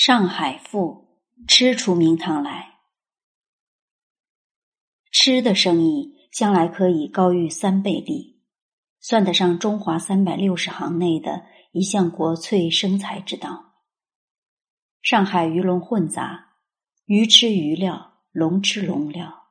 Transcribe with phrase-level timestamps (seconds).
[0.00, 1.08] 上海赋
[1.48, 2.78] 吃出名堂来，
[5.10, 8.40] 吃的生意将来可以高于三倍利，
[9.00, 13.74] 算得上中华三百六十行内的一项国粹生财之道。
[15.02, 16.58] 上海鱼龙混杂，
[17.06, 19.48] 鱼吃鱼料，龙吃龙料。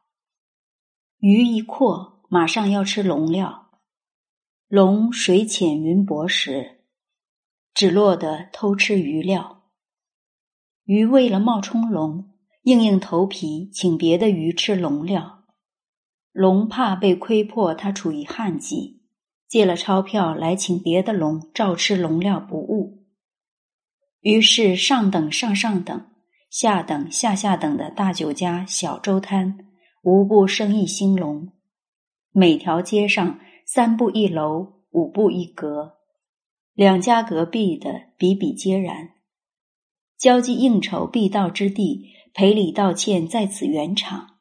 [1.18, 3.82] 鱼一阔，马上要吃龙料。
[4.70, 6.86] 龙水浅云薄时，
[7.74, 9.57] 只落得偷吃鱼料。
[10.88, 12.30] 鱼为了冒充龙，
[12.64, 15.44] 硬硬头皮请别的鱼吃龙料。
[16.32, 19.02] 龙怕被窥破，他处于旱季，
[19.50, 23.04] 借了钞票来请别的龙照吃龙料不误。
[24.22, 26.06] 于是上等上上等、
[26.50, 29.58] 下等下下等的大酒家、小粥摊，
[30.04, 31.52] 无不生意兴隆。
[32.32, 35.98] 每条街上三步一楼，五步一阁，
[36.74, 39.10] 两家隔壁的比比皆然。
[40.18, 44.40] 交际应酬必到之地，赔礼道歉在此圆场；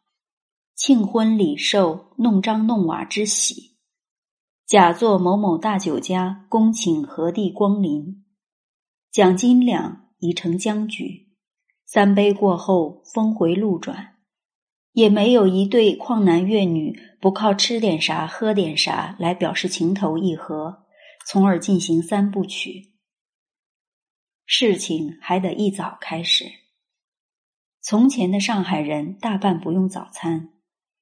[0.75, 3.77] 庆婚礼寿，弄璋弄瓦之喜，
[4.67, 8.25] 假作某某大酒家恭请何地光临，
[9.13, 11.27] 奖金两已成僵局。
[11.85, 14.17] 三杯过后，峰回路转，
[14.93, 20.87] 也没有一对旷男怨女不靠吃点啥、喝点啥来表示情投意合，
[21.27, 22.96] 从而进行三部曲。
[24.47, 26.47] 事情还得一早开始。
[27.81, 30.53] 从前的上海人大半不用早餐，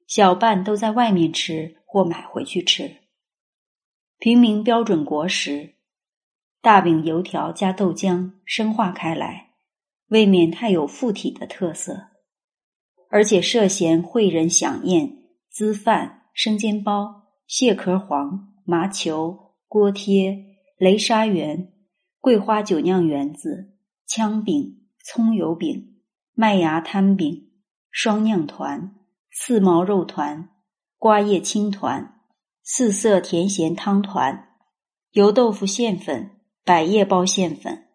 [0.06, 3.02] 小半都在外面吃或买回去吃。
[4.18, 5.74] 平民标准国食，
[6.62, 9.50] 大饼、油条加豆浆，生化开来，
[10.08, 12.08] 未免太有附体的特色，
[13.10, 15.18] 而且涉嫌会人享宴、
[15.50, 20.34] 滋饭、生煎包、蟹壳黄、麻球、锅贴、
[20.78, 21.73] 雷沙圆。
[22.24, 23.74] 桂花酒酿圆子、
[24.06, 25.96] 枪饼、葱油饼、
[26.32, 27.50] 麦芽摊饼、
[27.90, 28.94] 双酿团、
[29.30, 30.48] 四毛肉团、
[30.96, 32.22] 瓜叶青团、
[32.62, 34.48] 四色甜咸汤团、
[35.10, 36.30] 油豆腐馅粉、
[36.64, 37.88] 百叶包馅粉、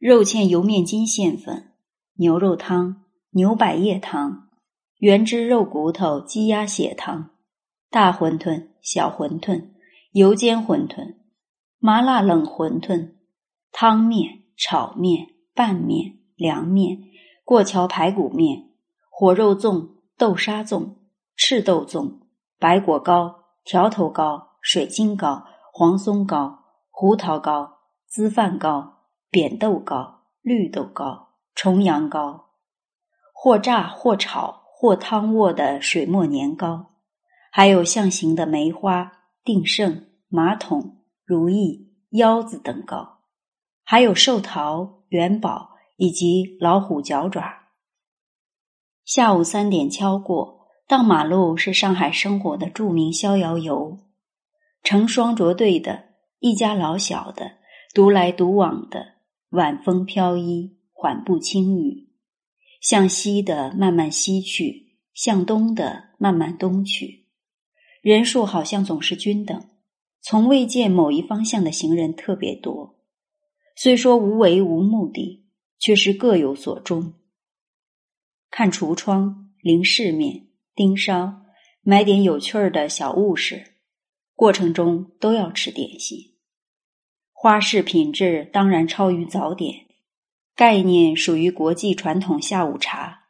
[0.00, 1.74] 肉芡油面筋馅粉、
[2.16, 4.48] 牛肉汤、牛百叶汤、
[4.98, 7.30] 原汁肉骨头鸡鸭血汤、
[7.88, 9.68] 大馄饨、小馄饨、
[10.10, 11.14] 油煎馄饨、
[11.78, 13.15] 麻辣冷馄饨。
[13.78, 16.96] 汤面、炒面、拌面、凉面、
[17.44, 18.70] 过桥排骨面、
[19.10, 20.94] 火肉粽、豆沙粽、
[21.36, 22.20] 赤豆粽、
[22.58, 23.34] 白果糕、
[23.66, 25.44] 条头糕、水晶糕、
[25.74, 27.70] 黄松糕、胡桃糕、
[28.06, 28.94] 滋饭糕、
[29.30, 32.46] 扁豆糕、绿豆糕、重阳糕，
[33.34, 36.94] 或炸或炒或汤卧的水磨年糕，
[37.52, 39.12] 还有象形的梅花、
[39.44, 43.15] 定胜、马桶、如意、腰子等糕。
[43.88, 47.68] 还有寿桃、元宝以及老虎脚爪。
[49.04, 53.96] 下午三点敲过，荡马路是上海生活的著名逍遥游，
[54.82, 56.06] 成双着对的，
[56.40, 57.58] 一家老小的，
[57.94, 59.06] 独来独往的，
[59.50, 62.08] 晚风飘逸，缓步轻语，
[62.80, 67.28] 向西的慢慢西去，向东的慢慢东去，
[68.02, 69.64] 人数好像总是均等，
[70.20, 72.95] 从未见某一方向的行人特别多。
[73.78, 75.44] 虽说无为无目的，
[75.78, 77.12] 却是各有所终。
[78.50, 81.42] 看橱窗、临市面、盯梢，
[81.82, 83.74] 买点有趣儿的小物事，
[84.34, 86.18] 过程中都要吃点心。
[87.32, 89.86] 花式品质当然超于早点，
[90.54, 93.24] 概念属于国际传统下午茶，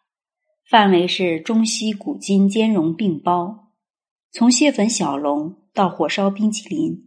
[0.71, 3.73] 范围是中西古今兼容并包，
[4.31, 7.06] 从蟹粉小笼到火烧冰淇淋。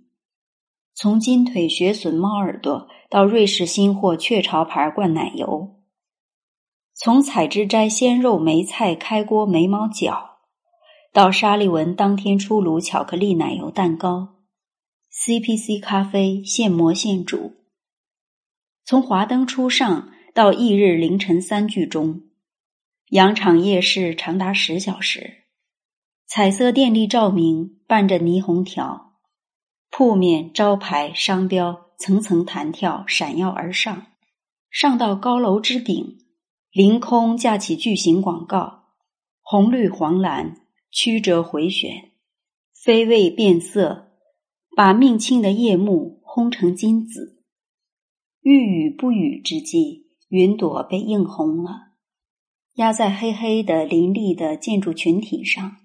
[1.02, 5.80] 从金腿雪笋猫耳朵到瑞士新货雀巢牌灌奶油，
[6.94, 10.32] 从采芝斋鲜肉梅菜开锅眉毛饺，
[11.14, 14.42] 到沙利文当天出炉巧克力奶油蛋糕
[15.14, 17.54] ，CPC 咖啡现磨现煮，
[18.84, 22.24] 从华灯初上到翌日凌晨三句钟，
[23.12, 25.46] 羊场夜市长达十小时，
[26.28, 29.09] 彩色电力照明伴着霓虹条。
[29.92, 34.08] 铺面、招牌、商标层层弹跳，闪耀而上，
[34.70, 36.20] 上到高楼之顶，
[36.72, 38.84] 凌空架起巨型广告，
[39.42, 42.12] 红绿黄蓝曲折回旋，
[42.74, 44.14] 飞位变色，
[44.76, 47.44] 把命庆的夜幕烘成金紫。
[48.42, 51.90] 欲雨不雨之际，云朵被映红了，
[52.76, 55.78] 压在黑黑的林立的建筑群体上，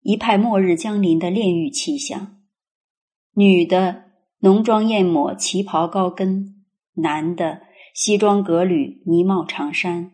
[0.00, 2.38] 一派末日将临的炼狱气象。
[3.34, 4.04] 女的
[4.40, 6.52] 浓妆艳抹，旗袍高跟；
[6.96, 7.62] 男的
[7.94, 10.12] 西装革履，呢帽长衫。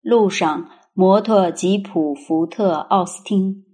[0.00, 3.64] 路上，摩托、吉普、福特、奥斯汀；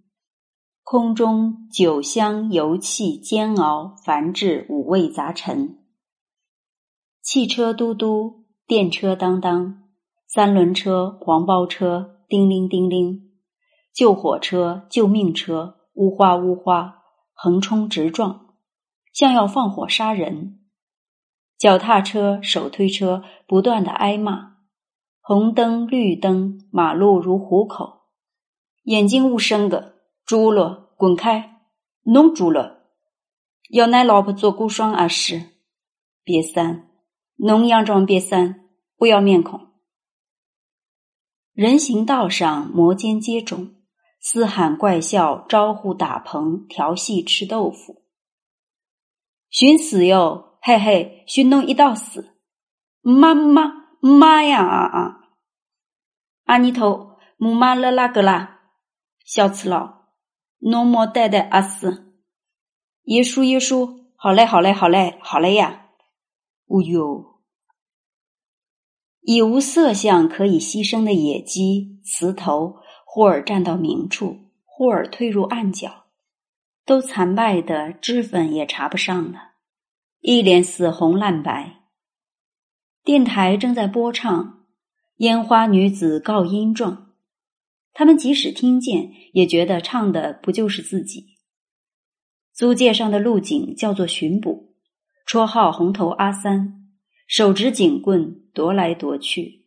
[0.82, 5.78] 空中，酒香、油气、煎熬、繁殖，五味杂陈。
[7.22, 9.84] 汽车嘟嘟，电车当当，
[10.26, 13.30] 三轮车、黄包车，叮铃叮铃，
[13.94, 16.96] 救火车、救命车，呜哗呜哗，
[17.32, 18.47] 横冲直撞，
[19.18, 20.60] 像要放火杀人。
[21.58, 24.58] 脚踏车、手推车不断的挨骂，
[25.20, 28.02] 红灯绿灯，马路如虎口，
[28.84, 31.62] 眼睛无神个，猪了，滚开，
[32.04, 32.84] 弄猪了，
[33.70, 35.46] 要奶老婆做孤霜啊是，
[36.22, 36.88] 别三。
[37.38, 39.60] 农佯装瘪三，不要面孔。
[41.54, 43.72] 人行道上摩肩接踵，
[44.20, 48.04] 嘶喊怪笑，招呼打棚，调戏吃豆腐。
[49.50, 52.36] 寻死哟，嘿嘿，寻侬一道死！
[53.00, 55.20] 妈妈妈呀啊啊！
[56.44, 58.60] 阿尼头姆妈勒拉格拉，
[59.24, 60.08] 小次郎，
[60.58, 62.14] 侬莫带带阿斯。
[63.04, 65.86] 耶稣耶稣，好嘞好嘞好嘞好嘞呀！
[66.66, 67.40] 哦哟，
[69.22, 74.36] 已无色相可以牺牲的野鸡、雌头，忽而站到明处，
[74.66, 76.07] 忽而退入暗角，
[76.88, 79.56] 都惨败的脂粉也查不上了，
[80.20, 81.82] 一脸死红烂白。
[83.04, 84.64] 电台正在播唱，
[85.16, 87.12] 烟花女子告音状，
[87.92, 91.36] 他们即使听见，也觉得唱的不就是自己。
[92.54, 94.74] 租界上的路警叫做巡捕。
[95.26, 96.88] 绰号红头阿三，
[97.26, 99.66] 手执警棍踱来踱去。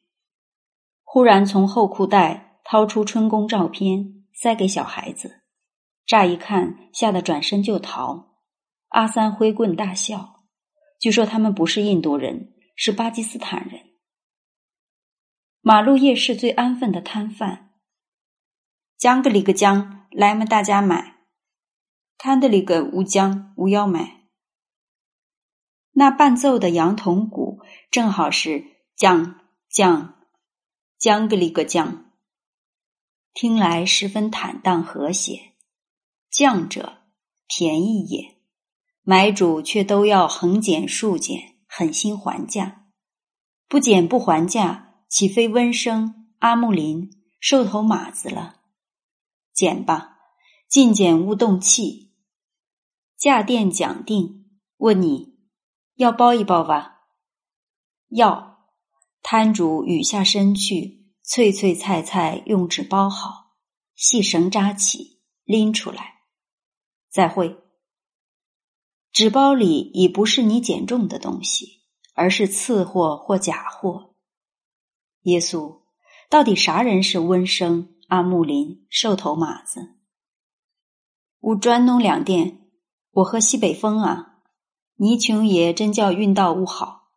[1.03, 5.40] 忽然从后裤袋掏出春宫照片，塞给小孩子。
[6.05, 8.35] 乍一看，吓得转身就逃。
[8.89, 10.43] 阿三挥棍大笑，
[10.99, 13.81] 据说他们不是印度人，是巴基斯坦人。
[15.61, 17.71] 马路夜市最安分的摊贩，
[18.97, 21.19] 江个里个江，来么大家买。
[22.17, 24.27] 看的里个乌江，无要买。
[25.91, 28.65] 那伴奏的羊筒鼓正好是
[28.95, 30.15] 降降
[30.97, 32.11] 降个里个降，
[33.33, 35.50] 听来十分坦荡和谐。
[36.31, 36.99] 降者
[37.47, 38.37] 便宜也，
[39.03, 42.87] 买主却都要横减竖减，狠心还价。
[43.67, 48.61] 不减不还价，岂非温生阿木林瘦头马子了？
[49.53, 50.17] 减吧，
[50.69, 52.13] 尽减勿动气。
[53.17, 54.45] 价店讲定，
[54.77, 55.31] 问你。
[55.95, 57.01] 要包一包吧。
[58.07, 58.69] 要，
[59.21, 63.57] 摊主语下身去，脆脆菜菜用纸包好，
[63.95, 66.20] 细绳扎起，拎出来。
[67.11, 67.57] 再会。
[69.11, 71.81] 纸包里已不是你捡中的东西，
[72.15, 74.15] 而是次货或假货。
[75.23, 75.81] 耶稣，
[76.29, 79.97] 到底啥人是温生阿木林瘦头马子？
[81.41, 82.71] 我专弄两店，
[83.11, 84.39] 我喝西北风啊。
[84.95, 87.09] 倪琼爷真叫运道物好，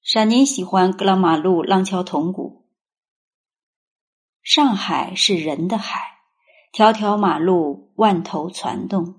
[0.00, 2.68] 闪您喜欢格拉马路浪敲铜鼓。
[4.40, 6.17] 上海是人的海，
[6.72, 9.16] 条条马路万头攒动，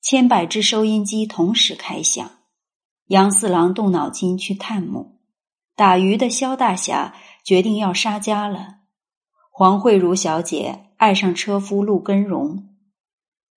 [0.00, 2.30] 千百只收音机同时开响。
[3.08, 5.20] 杨四郎动脑筋去探母，
[5.76, 7.14] 打鱼的肖大侠
[7.44, 8.76] 决定要杀家了。
[9.50, 12.70] 黄慧茹小姐爱上车夫陆根荣，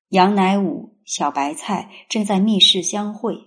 [0.09, 3.43] 杨乃武、小白菜正在密室相会。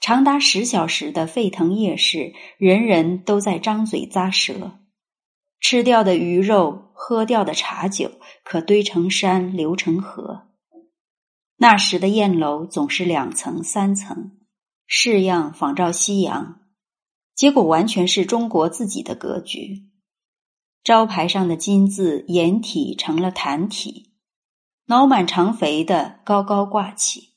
[0.00, 4.78] 长达十小时的沸腾夜市，人人都在张嘴咂舌。
[5.60, 8.12] 吃掉的鱼肉，喝掉的茶酒，
[8.44, 10.48] 可堆成山，流成河。
[11.56, 14.38] 那时的宴楼总是两层、三层，
[14.86, 16.60] 式样仿照西洋，
[17.34, 19.88] 结果完全是中国自己的格局。
[20.84, 24.14] 招牌上的金字掩体成了坛体，
[24.86, 27.34] 脑满肠肥的高高挂起。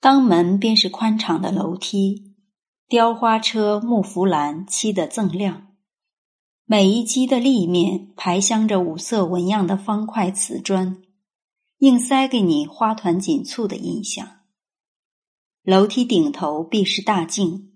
[0.00, 2.36] 当门便是宽敞的楼梯，
[2.88, 5.67] 雕花车、木扶栏漆得锃亮，
[6.70, 11.02] 每一基的立面排镶着五色纹样的方块瓷砖，
[11.78, 14.40] 硬塞给你花团锦簇的印象。
[15.62, 17.72] 楼梯顶头必是大镜，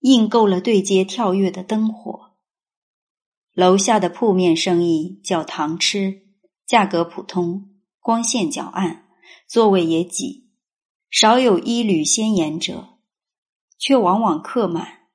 [0.00, 2.32] 映够了对街跳跃的灯火。
[3.52, 6.22] 楼下的铺面生意叫堂吃，
[6.66, 9.06] 价格普通，光线较暗，
[9.46, 10.48] 座位也挤。
[11.08, 12.98] 少有一缕先言者，
[13.78, 15.05] 却往往客满。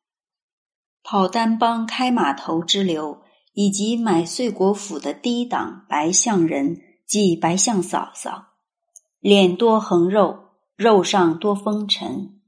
[1.12, 8.53] 跑单帮开码头之流，以及买岁国府的低档白相人，即白相嫂嫂，
[9.20, 10.39] 脸多横肉，
[10.77, 12.39] 肉上多风尘。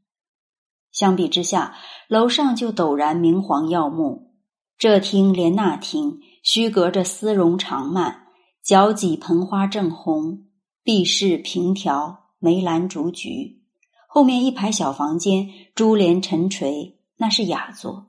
[0.94, 1.76] 相比之下，
[2.08, 4.34] 楼上就陡然明黄耀目。
[4.78, 8.16] 这厅连那厅，须隔着丝绒长幔，
[8.64, 10.46] 脚几盆花正红，
[10.86, 13.62] 壁饰平条，梅兰竹菊。
[14.08, 18.08] 后面一排小房间，珠帘沉垂，那是雅座，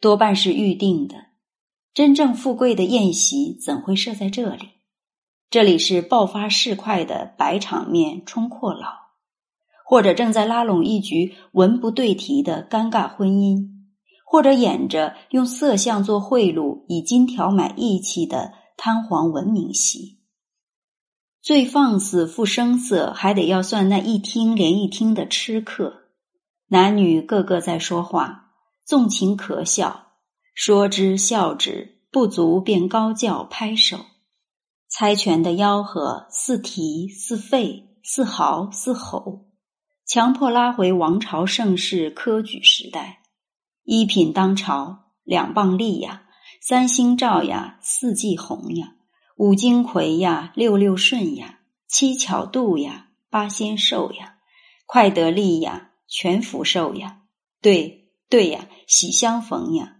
[0.00, 1.26] 多半是预定的。
[1.92, 4.68] 真正富贵的宴席怎会设在这里？
[5.50, 8.88] 这里是爆发市侩的摆场面冲阔佬，
[9.84, 13.68] 或者正在拉拢一局文不对题的尴尬婚姻，
[14.24, 20.20] 或者演着用色相做贿赂以金条买义气的贪黄文明戏。
[21.42, 26.02] 最放肆、富声色，还得要算那一厅连一厅的吃客，
[26.68, 28.49] 男女个个在说话，
[28.90, 30.14] 纵情可笑，
[30.52, 33.98] 说之笑之，不足便高叫拍手。
[34.88, 39.46] 猜拳的吆喝似啼似吠似嚎似吼，
[40.04, 43.22] 强迫拉回王朝盛世科举时代。
[43.84, 46.24] 一品当朝，两棒立呀，
[46.60, 48.94] 三星照呀，四季红呀，
[49.36, 54.38] 五金魁呀，六六顺呀，七巧度呀，八仙寿呀，
[54.84, 57.18] 快得利呀，全福寿呀，
[57.62, 57.99] 对
[58.30, 59.96] 对呀，喜相逢呀。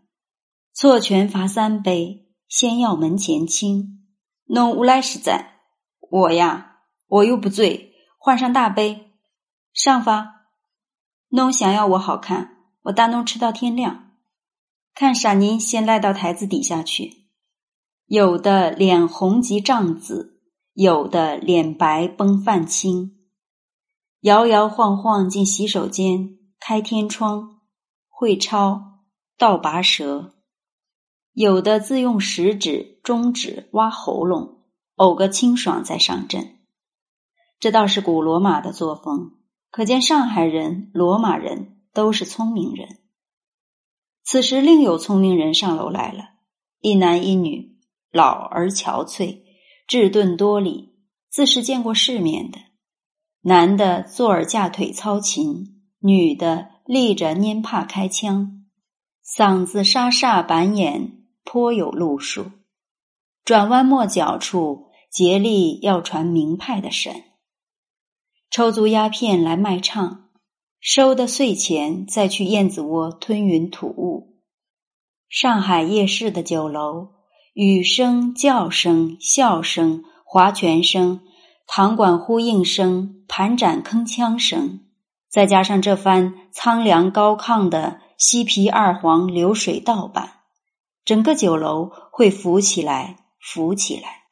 [0.72, 4.06] 错拳罚三杯，先要门前清。
[4.44, 5.58] 侬无赖实在，
[6.10, 9.10] 我呀，我又不醉，换上大杯，
[9.74, 10.46] 上发。
[11.30, 14.12] 侬想要我好看，我大侬吃到天亮。
[14.94, 17.28] 看傻妮先赖到台子底下去。
[18.06, 20.40] 有的脸红及胀紫，
[20.74, 23.16] 有的脸白崩泛青。
[24.22, 27.59] 摇摇晃晃进洗手间，开天窗，
[28.20, 28.98] 会抄，
[29.38, 30.34] 倒拔舌。
[31.32, 34.58] 有的自用食指、中指挖喉咙，
[34.96, 36.58] 呕个清爽再上阵。
[37.60, 39.38] 这倒是古罗马的作风，
[39.70, 42.98] 可见上海人、罗马人都是聪明人。
[44.22, 46.24] 此时另有聪明人上楼来了，
[46.82, 47.78] 一男一女，
[48.12, 49.38] 老而憔悴，
[49.88, 50.92] 稚钝多礼，
[51.30, 52.58] 自是见过世面的。
[53.40, 58.64] 男的坐而架腿操琴，女的立着拈帕开腔，
[59.24, 61.18] 嗓子沙沙板眼。
[61.44, 62.50] 颇有路数，
[63.44, 67.24] 转弯抹角处竭力要传名派的神，
[68.50, 70.30] 抽足鸦片来卖唱，
[70.80, 74.40] 收的碎钱再去燕子窝吞云吐雾。
[75.28, 77.14] 上海夜市的酒楼，
[77.54, 81.20] 雨声、叫声、笑声、划拳声、
[81.66, 84.89] 堂管呼应声、盘盏铿锵声，
[85.30, 90.32] 再加上这番苍凉高亢的西皮二黄流水道板。
[91.04, 94.24] 整个酒楼会浮起来，浮起来，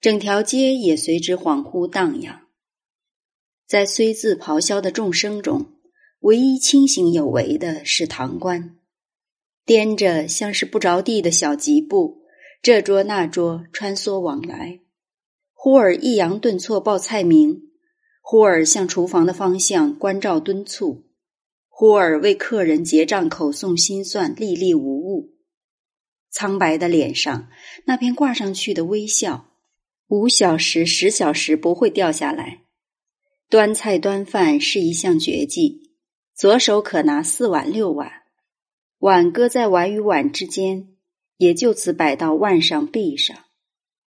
[0.00, 2.42] 整条街也随之恍惚荡漾。
[3.66, 5.66] 在虽自咆哮的众生中，
[6.20, 8.76] 唯一清醒有为的是堂官，
[9.64, 12.22] 掂着像是不着地的小吉步，
[12.62, 14.80] 这桌那桌穿梭往来，
[15.52, 17.65] 忽而抑扬顿挫报菜名，
[18.28, 21.04] 忽而向厨房的方向关照敦促，
[21.68, 25.36] 忽而为客人结账口诵心算，历历无误。
[26.32, 27.48] 苍白的脸上，
[27.84, 29.52] 那片挂上去的微笑，
[30.08, 32.62] 五小时、十小时不会掉下来。
[33.48, 35.92] 端菜端饭是一项绝技，
[36.34, 38.10] 左手可拿四碗六碗，
[38.98, 40.88] 碗搁在碗与碗之间，
[41.36, 43.36] 也就此摆到腕上臂上。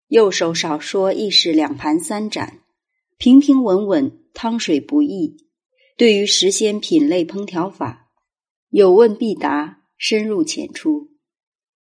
[0.07, 2.61] 右手少说亦是两盘三盏，
[3.17, 5.37] 平平稳稳，汤水不易。
[5.97, 8.11] 对于时鲜品类烹调法，
[8.69, 11.11] 有问必答，深入浅出。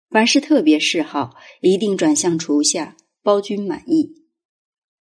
[0.10, 4.13] 凡是特别嗜好，一定转向厨下，包君满意。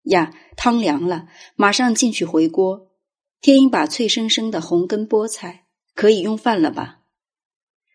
[0.05, 2.93] 呀，汤凉了，马上进去回锅，
[3.41, 7.01] 添一把脆生生的红根菠菜，可以用饭了吧？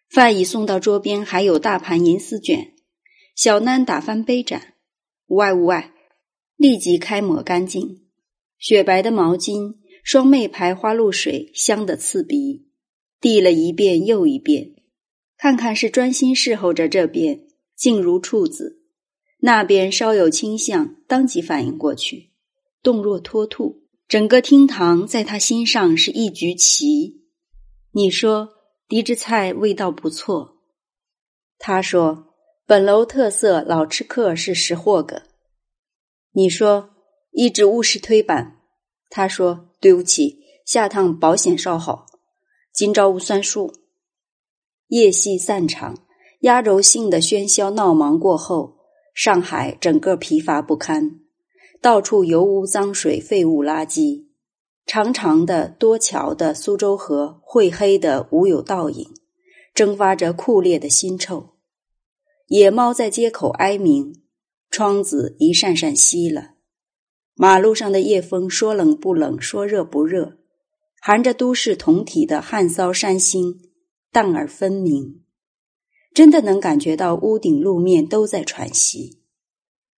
[0.10, 2.74] 饭已送到桌边，还有大盘银丝卷。
[3.34, 4.75] 小囡打翻杯盏，
[5.27, 5.94] 无碍无碍，
[6.58, 8.05] 立即开抹干净。
[8.58, 12.68] 雪白的毛巾，双妹牌花露水，香的刺鼻，
[13.20, 14.76] 递了一遍又一遍。
[15.38, 18.80] 看看是专心侍候着这边，静如处子；
[19.40, 22.32] 那边稍有倾向，当即反应过去，
[22.82, 23.84] 动若脱兔。
[24.08, 27.24] 整个厅堂在他心上是一局棋。
[27.92, 28.50] 你说
[28.88, 30.58] 嫡之菜味道不错，
[31.58, 32.36] 他说
[32.68, 35.24] 本楼特色老吃客是识货个。
[36.32, 36.95] 你说
[37.38, 38.62] 一直务实推板，
[39.10, 42.06] 他说对不起，下趟保险稍好，
[42.72, 43.74] 今朝无算数。
[44.88, 45.98] 夜戏散场，
[46.39, 48.77] 压轴性的喧嚣闹忙过后，
[49.13, 51.20] 上海整个疲乏不堪，
[51.82, 54.27] 到处油污脏水、废物垃圾。
[54.86, 59.06] 长长的、多桥的苏州河晦黑的无有倒影，
[59.74, 61.58] 蒸发着酷烈的腥臭。
[62.48, 64.24] 野猫在街口哀鸣，
[64.72, 66.55] 窗子一扇扇熄了。
[67.38, 70.38] 马路上的夜风说冷不冷，说热不热，
[71.01, 73.58] 含着都市同体的汗骚山腥，
[74.10, 75.22] 淡而分明。
[76.13, 79.22] 真的能感觉到屋顶路面都在喘息，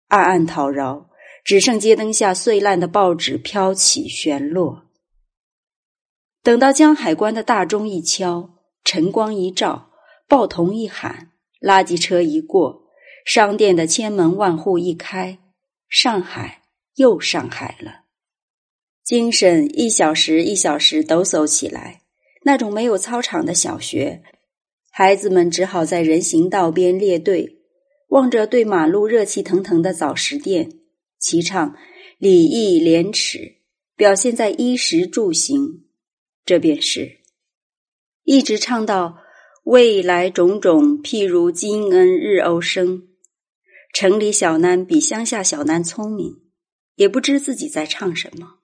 [0.08, 1.10] 暗暗讨饶，
[1.44, 4.86] 只剩街灯下碎烂的报纸飘起旋落。
[6.42, 8.50] 等到江海关的大钟一敲，
[8.82, 9.92] 晨光一照，
[10.26, 11.30] 报童一喊，
[11.60, 12.82] 垃圾车一过，
[13.24, 15.38] 商店的千门万户一开，
[15.88, 16.57] 上海
[16.98, 18.04] 又上海了。
[19.02, 22.02] 精神一小时一小时抖擞起来，
[22.44, 24.22] 那种没有操场的小学。
[24.90, 27.62] 孩子们只好在人行道边列队，
[28.08, 30.80] 望着对马路热气腾腾的早食店，
[31.18, 31.74] 齐唱
[32.18, 33.58] 礼义廉耻，
[33.96, 35.84] 表现在衣食住行。
[36.44, 37.20] 这便是，
[38.24, 39.18] 一直唱到
[39.64, 43.04] 未来种种，譬如金恩日欧生。
[43.94, 46.36] 城里小男比乡下小男聪明，
[46.98, 48.58] 也不知自己在唱什么。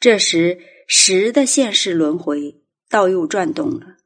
[0.00, 3.98] 这时，时的现世轮回倒又转动了。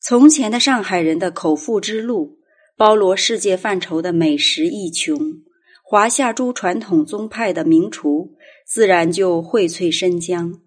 [0.00, 2.38] 从前的上海人的口腹之路，
[2.76, 5.42] 包罗世界范畴的美食一穷，
[5.84, 8.36] 华夏诸传统宗派的名厨，
[8.66, 10.62] 自然就荟萃生姜。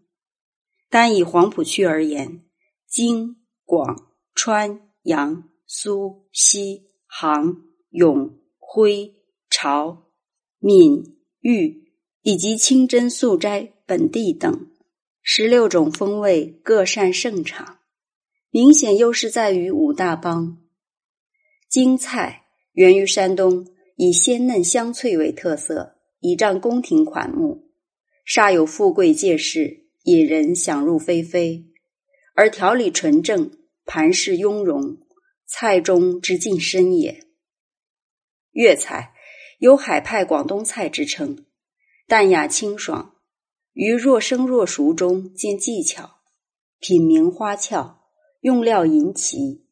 [0.89, 2.43] 单以黄浦区而言，
[2.88, 9.15] 京、广、川、扬、苏、西、杭、永、徽、
[9.50, 10.12] 潮、
[10.60, 11.91] 闽、玉，
[12.22, 14.69] 以及清真、素斋、本地等
[15.22, 17.79] 十六种风味，各擅胜场。
[18.51, 20.58] 明显优势在于五大帮。
[21.69, 27.69] 京菜源于山东，以鲜嫩香脆为特色，倚仗宫廷款目，
[28.25, 31.65] 煞有富贵介势，引人想入非非；
[32.34, 33.51] 而条理纯正，
[33.86, 34.98] 盘饰雍容，
[35.46, 37.24] 菜中之尽深也。
[38.51, 39.13] 粤菜
[39.59, 41.45] 有海派广东菜之称，
[42.07, 43.15] 淡雅清爽，
[43.74, 46.22] 于若生若熟中见技巧，
[46.79, 48.00] 品茗花俏。
[48.41, 49.67] 用料淫奇，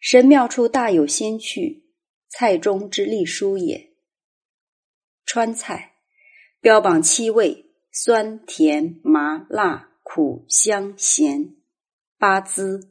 [0.00, 1.84] 神妙处大有仙趣，
[2.28, 3.92] 菜中之隶书也。
[5.24, 5.92] 川菜
[6.60, 11.54] 标榜七味：酸、甜、麻、辣、苦、香、咸，
[12.18, 12.90] 八滋：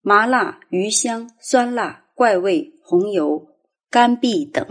[0.00, 3.46] 麻辣、鱼香、酸辣、怪味、红油、
[3.90, 4.66] 干碧等。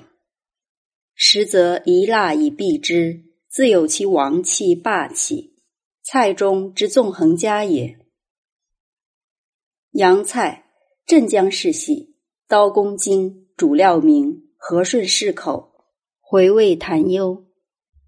[1.26, 5.56] 实则一辣以蔽之，自有其王气霸气，
[6.04, 7.98] 菜中之纵横家也。
[9.92, 10.66] 洋菜
[11.06, 15.86] 镇江式系，刀工精，主料明，和顺适口，
[16.20, 17.46] 回味弹幽，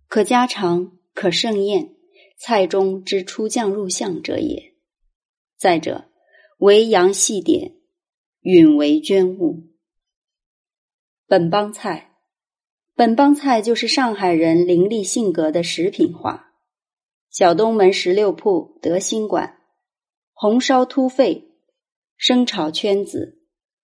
[0.09, 1.95] 可家常，可盛宴，
[2.37, 4.75] 菜中之出将入相者也。
[5.57, 6.09] 再者，
[6.57, 7.77] 为阳细点，
[8.41, 9.69] 允为捐物。
[11.27, 12.04] 本帮菜，
[12.97, 16.53] 本帮菜就是上海人伶俐性格的食品化。
[17.29, 19.57] 小东门十六铺德兴馆，
[20.33, 21.51] 红烧突肺。
[22.17, 23.39] 生炒圈子、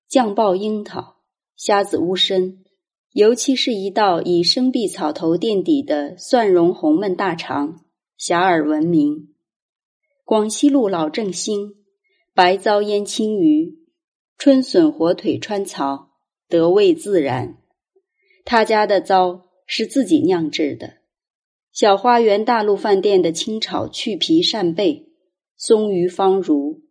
[0.08, 1.18] 酱爆樱桃、
[1.58, 2.64] 虾子乌参，
[3.12, 7.82] 尤其是一道以生碧草头垫底的蒜蓉红焖大肠，
[8.18, 9.36] 遐迩闻名。
[10.24, 11.76] 广西路老正兴
[12.34, 13.80] 白糟腌青鱼、
[14.38, 16.12] 春笋火腿川草，
[16.48, 17.61] 得味自然。
[18.52, 20.96] 他家的糟是自己酿制的。
[21.72, 25.08] 小花园大陆饭店的清炒去皮扇贝、
[25.56, 26.82] 松鱼方如。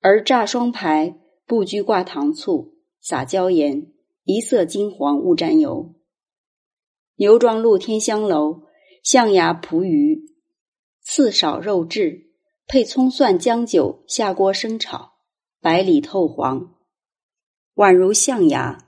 [0.00, 3.88] 而炸双排不拘挂糖醋，撒椒盐，
[4.22, 5.96] 一色金黄，勿沾油。
[7.16, 8.62] 牛庄路天香楼
[9.02, 10.36] 象牙蒲鱼，
[11.02, 12.30] 刺少肉质，
[12.68, 15.14] 配葱蒜姜酒下锅生炒，
[15.60, 16.76] 白里透黄，
[17.74, 18.85] 宛如象牙。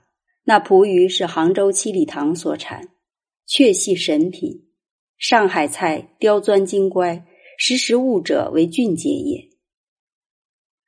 [0.49, 2.89] 那蒲鱼是杭州七里塘所产，
[3.45, 4.65] 确系神品。
[5.15, 7.23] 上海菜刁钻精乖，
[7.55, 9.47] 识时务者为俊杰也。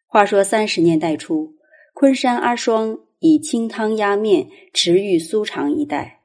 [0.08, 1.58] 话说三十年代初，
[1.94, 6.24] 昆山阿双以清汤压面驰誉苏常一带，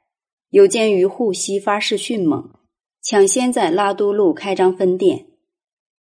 [0.49, 2.59] 有鉴于沪西发势迅猛，
[3.03, 5.27] 抢先在拉都路开张分店。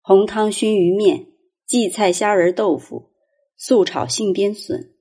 [0.00, 1.26] 红汤熏鱼面、
[1.66, 3.10] 荠菜虾仁豆腐、
[3.58, 4.94] 素炒杏边笋，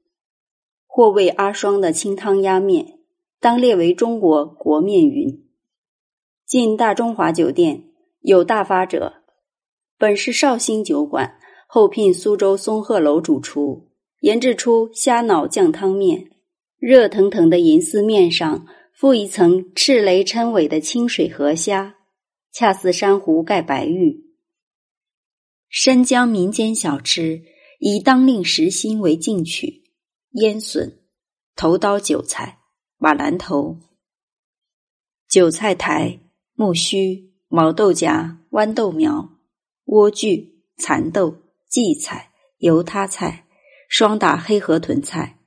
[0.95, 2.99] 或谓阿双的清汤压面，
[3.41, 5.43] 当列为中国国面云。
[6.45, 7.83] 进大中华酒店
[8.21, 9.15] 有大发者，
[9.97, 11.37] 本是绍兴酒馆。
[11.67, 13.89] 后聘苏州松鹤楼主厨
[14.21, 16.29] 研制出虾脑酱汤面，
[16.77, 18.65] 热腾腾的银丝面上
[18.97, 21.97] 覆一层赤雷碜尾的清水河虾，
[22.53, 24.23] 恰似珊瑚盖白玉，
[25.67, 27.41] 深江民间小吃
[27.79, 29.83] 以当令时薪为进取，
[30.35, 30.99] 腌笋、
[31.55, 32.59] 头刀韭菜、
[32.97, 33.79] 马兰头、
[35.29, 36.19] 韭菜苔、
[36.53, 39.29] 木须、毛豆荚、豌豆苗、
[39.85, 41.37] 莴苣、蚕豆、
[41.69, 43.47] 荠菜、油塌菜、
[43.87, 45.39] 双打黑河豚菜、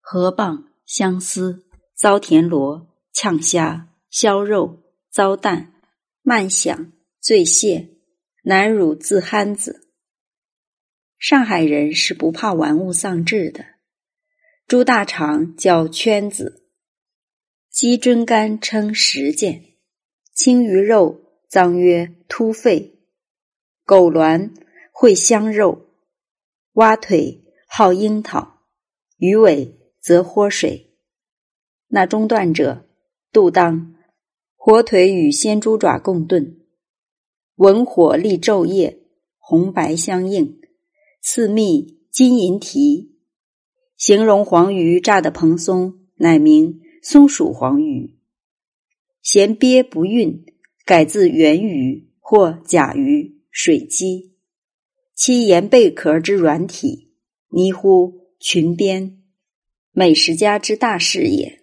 [0.00, 5.72] 河蚌、香丝、糟田螺、呛虾、削肉、糟蛋、
[6.22, 7.90] 慢响、醉蟹。
[8.46, 9.88] 南乳自憨子，
[11.16, 13.64] 上海人是不怕玩物丧志的。
[14.66, 16.64] 猪大肠叫圈子，
[17.70, 19.62] 鸡胗肝称十件，
[20.32, 22.98] 青鱼肉脏曰突肺，
[23.84, 24.54] 狗卵
[24.90, 25.90] 会香肉，
[26.72, 28.62] 蛙腿好樱桃，
[29.18, 30.96] 鱼尾则豁水。
[31.88, 32.88] 那中断者，
[33.30, 33.94] 肚当
[34.56, 36.58] 火腿与鲜猪爪共炖。
[37.56, 38.98] 文火立昼夜，
[39.36, 40.58] 红白相映，
[41.20, 43.13] 似蜜金银蹄。
[43.96, 48.18] 形容黄鱼炸得蓬松，乃名松鼠黄鱼。
[49.22, 50.44] 衔鳖不孕，
[50.84, 54.34] 改自圆鱼或甲鱼、水鸡。
[55.14, 57.12] 其沿贝壳之软体，
[57.50, 59.22] 拟乎裙边，
[59.92, 61.62] 美食家之大事也。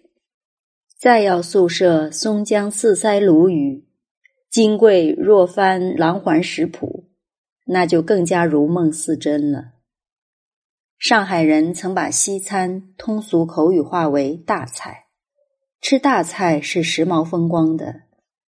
[0.98, 3.84] 再要宿舍松江四腮鲈鱼。
[4.50, 7.10] 金贵若翻狼环食谱，
[7.66, 9.72] 那就更加如梦似真了。
[11.02, 15.06] 上海人曾把西餐通俗口语化为大菜，
[15.80, 18.02] 吃大菜是时髦风光的，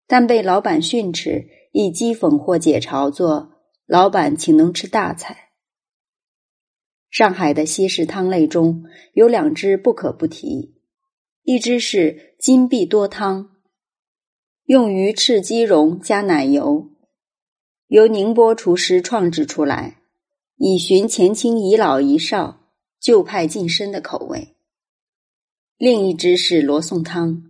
[0.06, 3.52] 但被老板训斥，以讥讽或解嘲作
[3.88, 5.52] “老板，请能吃大菜”。
[7.08, 8.84] 上海的西式汤类中
[9.14, 10.74] 有两只不可不提，
[11.44, 13.48] 一只是金碧多汤。
[14.64, 16.90] 用于赤鸡茸加奶油，
[17.86, 20.01] 由宁波厨师创制出来，
[20.64, 22.68] 以寻前清遗老遗少、
[23.01, 24.55] 旧派近身的口味。
[25.77, 27.42] 另一只是罗宋汤，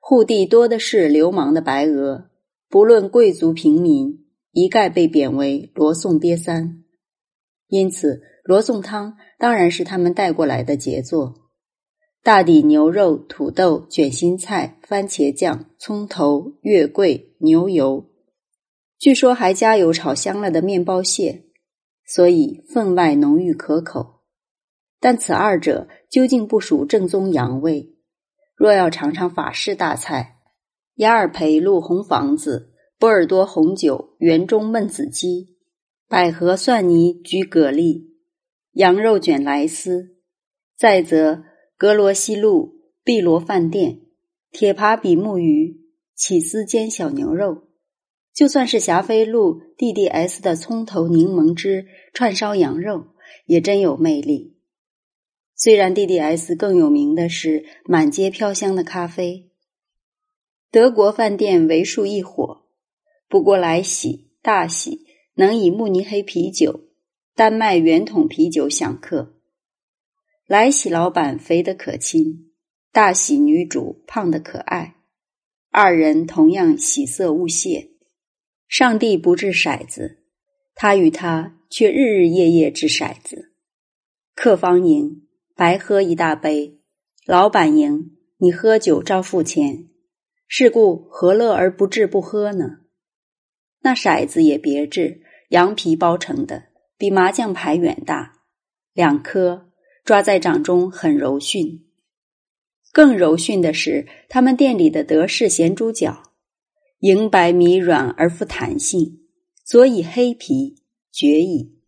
[0.00, 2.30] 户地多的是流氓的白鹅，
[2.68, 6.84] 不论贵族平民，一概被贬为罗宋瘪三，
[7.66, 11.50] 因此罗宋汤当然是他们带过来的杰作。
[12.22, 18.08] 大底牛肉、土豆、卷心菜、番茄酱、葱头、月桂、牛油，
[18.96, 21.46] 据说还加有炒香了的面包屑，
[22.08, 24.22] 所以分外浓郁可口。
[24.98, 27.94] 但此二者究竟不属正宗洋味。
[28.56, 30.38] 若要尝尝法式大菜，
[30.94, 35.56] 雅尔培路红房子、波尔多红酒、园中焖子鸡、
[36.08, 38.08] 百合蒜泥焗蛤蜊、
[38.72, 40.16] 羊肉卷莱丝，
[40.76, 41.44] 再则。
[41.80, 44.00] 格罗西路碧螺饭店、
[44.50, 45.80] 铁扒比目鱼、
[46.16, 47.67] 起司煎小牛肉，
[48.38, 53.08] 就算是霞飞路 DDS 的葱头柠檬汁串烧羊肉，
[53.46, 54.56] 也真有魅力。
[55.56, 59.50] 虽然 DDS 更有名的是满街飘香的咖啡，
[60.70, 62.62] 德国饭店为数一火，
[63.28, 65.00] 不过来喜大喜
[65.34, 66.84] 能以慕尼黑啤酒、
[67.34, 69.34] 丹麦圆筒啤酒享客。
[70.46, 72.52] 来喜老板肥得可亲，
[72.92, 74.94] 大喜女主胖得可爱，
[75.72, 77.97] 二人同样喜色勿泄。
[78.68, 80.18] 上帝不掷骰子，
[80.74, 83.52] 他与他却日日夜夜掷骰子。
[84.34, 85.22] 客方赢，
[85.56, 86.78] 白喝一大杯；
[87.26, 89.88] 老板赢，你喝酒照付钱。
[90.46, 92.78] 是故何乐而不掷不喝呢？
[93.80, 98.44] 那骰子也别致，羊皮包成的，比麻将牌远大，
[98.92, 99.64] 两颗。
[100.04, 101.84] 抓在掌中很柔顺，
[102.92, 106.27] 更柔顺的是他们店里的德式咸猪脚，
[107.00, 109.20] 银白米软而富弹性，
[109.64, 110.82] 佐以黑皮
[111.12, 111.78] 绝矣。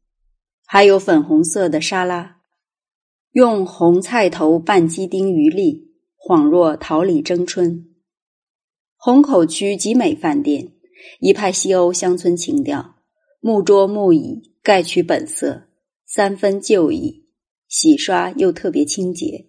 [0.64, 2.42] 还有粉红色的沙拉，
[3.33, 7.87] 用红菜头拌鸡丁鱼粒，恍若桃李争春。
[8.96, 10.75] 虹口区集美饭店，
[11.18, 12.94] 一派西欧乡村情调，
[13.40, 15.64] 木桌木椅盖取本色，
[16.07, 17.27] 三分旧矣。
[17.66, 19.49] 洗刷又特别清洁，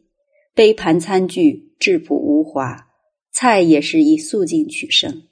[0.56, 2.88] 杯盘餐具质朴无华，
[3.32, 5.28] 菜也是以素净取胜。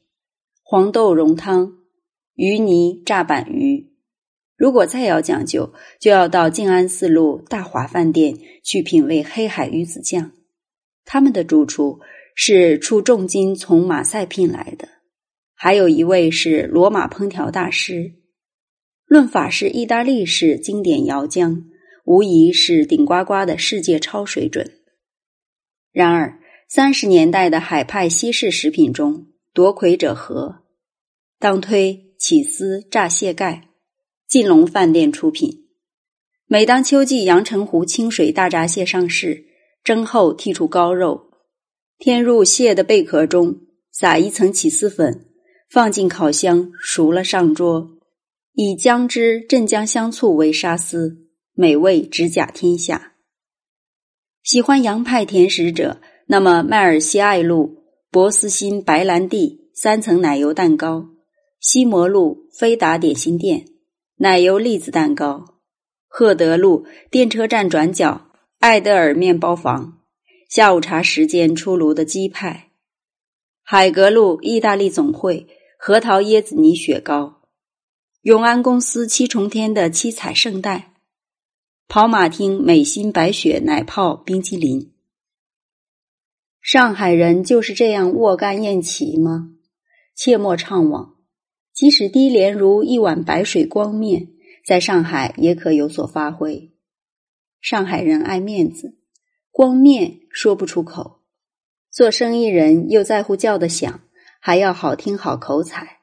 [0.72, 1.80] 黄豆蓉汤、
[2.36, 3.90] 鱼泥炸板鱼。
[4.56, 10.32] 如果再要讲究，就要到静安寺路大华饭店去品味黑海鱼子酱。
[11.06, 12.02] 他们的主厨
[12.36, 14.88] 是出重金从马赛聘来的，
[15.56, 18.14] 还有一位是罗马烹调大师。
[19.08, 21.64] 论法式意大利式经典窑浆。
[22.06, 24.72] 无疑是顶呱呱的世界超水准。
[25.92, 30.59] 然而，三十年代的海派西式食品中，夺魁者何？
[31.40, 33.70] 当推起司炸蟹盖，
[34.28, 35.68] 晋龙饭店出品。
[36.48, 39.46] 每当秋季阳澄湖清水大闸蟹上市，
[39.82, 41.32] 蒸后剔除膏肉，
[41.98, 45.28] 添入蟹的贝壳中，撒一层起司粉，
[45.70, 47.90] 放进烤箱熟了上桌，
[48.52, 53.14] 以姜汁、镇江香醋为沙司，美味直甲天下。
[54.44, 61.08] 喜欢洋派甜食者，那么麦尔西爱路、博斯新白兰地三层奶油蛋糕，
[61.60, 63.66] 西摩路飞达点心店
[64.16, 65.60] 奶油栗子蛋糕，
[66.08, 70.00] 赫德路电车站转角艾德尔面包房，
[70.50, 72.72] 下午茶时间出炉的鸡派，
[73.62, 77.42] 海格路意大利总会核桃椰子泥雪糕，
[78.22, 80.94] 永安公司七重天的七彩圣代。
[81.90, 84.94] 跑马厅美心白雪奶泡冰淇淋，
[86.62, 89.50] 上海人就是这样卧干宴齐吗？
[90.16, 91.19] 切莫怅惘，
[91.80, 94.28] 即使低廉如一碗白水光面，
[94.66, 96.74] 在上海也可有所发挥。
[97.62, 98.98] 上海人爱面子，
[99.50, 101.22] 光面说不出口，
[101.90, 104.02] 做生意人又在乎叫的响，
[104.42, 106.02] 还要好听好口彩，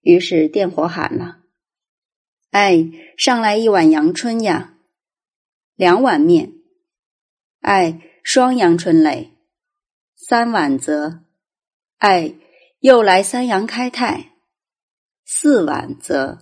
[0.00, 1.40] 于是店伙喊了
[2.52, 4.78] ：“哎，上来一碗阳春呀！”
[5.76, 6.54] 两碗面，
[7.60, 9.32] 哎，双阳春蕾；
[10.16, 11.24] 三碗则，
[11.98, 12.36] 哎，
[12.78, 14.30] 又来三阳开泰；
[15.32, 16.38] 四碗则，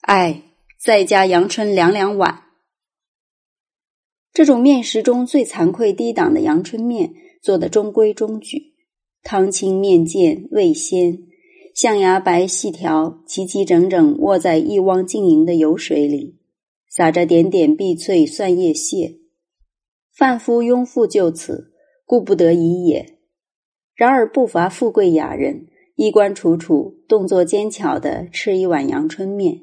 [0.00, 0.42] 哎，
[0.76, 2.42] 再加阳春两两碗。
[4.32, 8.74] 这种面食中最惭愧低档的阳春面，做的中规中矩，
[9.22, 11.16] 汤清面健味鲜，
[11.76, 16.40] 象牙白细条齐齐整整卧在一汪晶莹的油水里。
[16.90, 19.14] 撒着点点碧翠蒜叶屑，
[20.12, 21.72] 贩夫庸妇就此
[22.04, 23.16] 顾不得已也。
[23.94, 29.62] 然而不乏富贵雅人，衣冠楚楚，动作尖巧的吃一碗阳春面，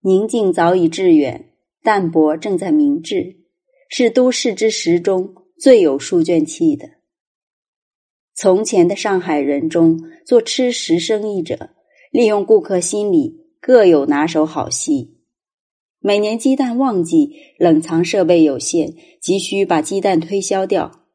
[0.00, 1.52] 宁静早已致远，
[1.82, 3.38] 淡泊正在明志，
[3.88, 6.88] 是都市之食中最有书卷气的。
[8.32, 11.70] 从前的上海人中，做吃食生意者，
[12.12, 15.16] 利用顾客心理，各有拿手好戏。
[15.98, 21.06] 每年鸡蛋旺季，冷藏设备有限，急需把鸡蛋推销掉。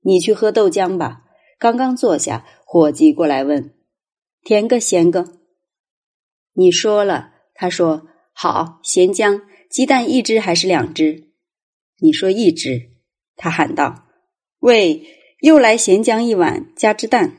[0.00, 1.26] 你去喝豆浆吧。
[1.60, 3.72] 刚刚坐下，伙计过来问
[4.44, 5.38] ：“甜个咸个？”
[6.52, 9.40] 你说了，他说：“好，咸浆。
[9.70, 11.30] 鸡蛋一只还是两只？”
[11.98, 12.90] 你说一只，
[13.36, 14.08] 他喊道
[14.60, 15.02] ：“喂，
[15.40, 17.38] 又来咸浆一碗，加只蛋。”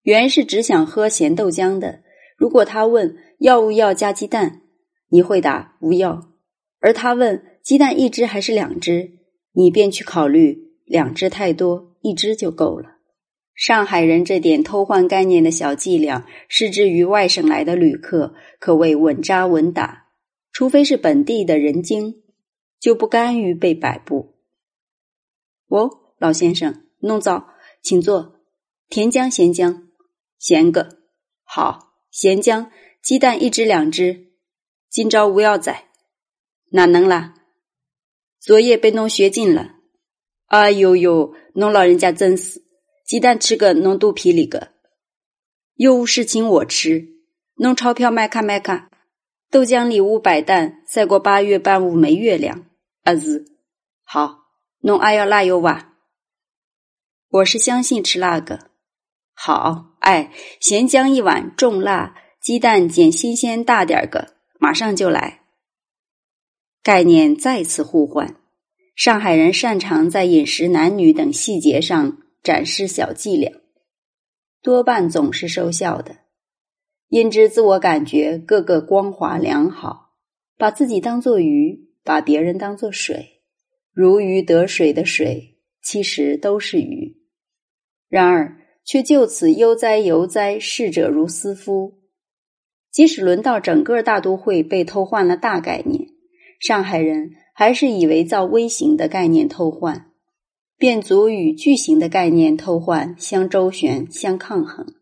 [0.00, 2.02] 原是只想喝咸豆浆的。
[2.38, 4.62] 如果他问要不要加鸡蛋？
[5.10, 6.32] 你会答无要，
[6.80, 9.18] 而他问鸡蛋一只还是两只，
[9.52, 12.94] 你便去考虑两只太多，一只就够了。
[13.58, 20.06] 上海人这点偷换概念的小伎俩，施之于外省来的旅客，可谓稳扎稳打。
[20.52, 22.22] 除非是本地的人精，
[22.78, 24.36] 就不甘于被摆布。
[25.66, 27.48] 哦，老先生，弄糟，
[27.82, 28.36] 请坐。
[28.88, 29.88] 甜浆、咸浆，
[30.38, 31.00] 咸个
[31.42, 31.96] 好。
[32.12, 32.70] 咸浆，
[33.02, 34.28] 鸡蛋一只、两只。
[34.88, 35.84] 今朝无要仔，
[36.70, 37.34] 哪能啦？
[38.38, 39.74] 昨夜被侬学尽了。
[40.46, 42.62] 哎呦呦，侬老人家真是，
[43.08, 44.68] 鸡蛋吃个弄肚皮里个，
[45.76, 47.08] 又无事请我吃，
[47.54, 48.90] 弄钞票买卡买卡。
[49.50, 52.66] 豆浆里无白蛋，赛过八月半五没月亮。
[53.04, 53.46] 儿子，
[54.04, 54.40] 好，
[54.80, 55.94] 弄爱要辣油哇？
[57.30, 58.68] 我是相信吃辣个。
[59.32, 64.34] 好，哎，咸姜一碗，重辣，鸡蛋捡新鲜大点个。
[64.60, 65.44] 马上就来。
[66.82, 68.36] 概念再次互换。
[68.94, 73.52] 上海人擅长在饮食、男女等细节上展示小伎俩，
[74.62, 76.16] 多半总是收效的。
[77.08, 80.14] 因之自我感觉个个光滑良好，
[80.56, 83.42] 把自己当作鱼，把别人当作水，
[83.92, 87.16] 如鱼得水的水，其实都是鱼。
[88.08, 91.98] 然而却就此悠哉游哉，逝者如斯夫。
[92.90, 96.08] 即使轮到整个大都会被偷换了大概念，
[96.58, 100.07] 上海人还是以为造微型的概念偷换，
[100.78, 104.94] 便足与巨型的概念偷换相周旋、相抗衡，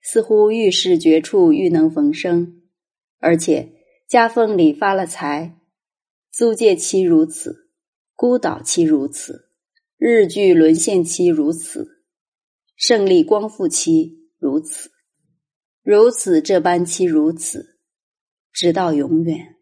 [0.00, 2.62] 似乎遇事绝处愈能逢生，
[3.18, 3.72] 而且
[4.08, 5.58] 夹缝里发了财，
[6.30, 7.68] 租界期如此，
[8.14, 9.50] 孤岛期如此，
[9.96, 12.04] 日剧沦陷期如此，
[12.76, 14.92] 胜利光复期如此。
[15.82, 17.78] 如此这般期如此，
[18.52, 19.57] 直到永远。